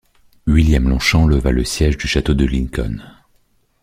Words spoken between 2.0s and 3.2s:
château de Lincoln.